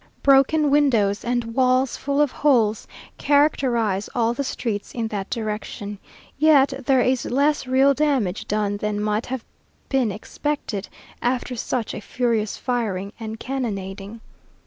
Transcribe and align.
Broken 0.23 0.71
windows 0.71 1.23
and 1.23 1.43
walls 1.53 1.95
full 1.95 2.21
of 2.21 2.31
holes 2.31 2.87
characterize 3.19 4.09
all 4.15 4.33
the 4.33 4.43
streets 4.43 4.95
in 4.95 5.09
that 5.09 5.29
direction, 5.29 5.99
yet 6.39 6.73
there 6.87 7.01
is 7.01 7.25
less 7.25 7.67
real 7.67 7.93
damage 7.93 8.47
done 8.47 8.77
than 8.77 8.99
might 8.99 9.27
have 9.27 9.45
been 9.89 10.11
expected, 10.11 10.89
after 11.21 11.55
such 11.55 11.93
a 11.93 12.01
furious 12.01 12.57
firing 12.57 13.13
and 13.19 13.39
cannonading. 13.39 14.21